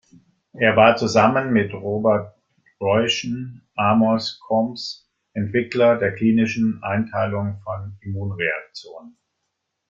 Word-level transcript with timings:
Er 0.53 0.75
war 0.77 0.95
zusammen 0.97 1.53
mit 1.53 1.71
Robert 1.75 2.33
Royston 2.79 3.61
Amos 3.75 4.39
Coombs 4.39 5.07
Entwickler 5.33 5.95
der 5.99 6.15
Klinischen 6.15 6.81
Einteilung 6.81 7.59
von 7.63 7.97
Immunreaktionen. 8.01 9.15